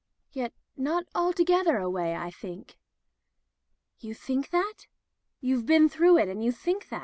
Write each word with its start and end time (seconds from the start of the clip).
Yet 0.31 0.51
not 0.75 1.03
altogether 1.13 1.77
away, 1.77 2.15
I 2.15 2.31
think." 2.31 2.75
"You 3.99 4.15
think 4.15 4.49
that? 4.49 4.87
YouVe 5.41 5.67
been 5.67 5.89
through 5.89 6.17
it 6.17 6.27
and 6.27 6.43
you 6.43 6.51
think 6.51 6.89
that?" 6.89 6.99